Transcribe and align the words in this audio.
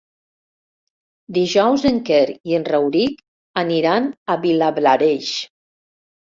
Dijous 1.37 1.85
en 1.91 1.99
Quer 2.09 2.23
i 2.53 2.57
en 2.61 2.67
Rauric 2.71 3.21
aniran 3.67 4.11
a 4.37 4.41
Vilablareix. 4.49 5.33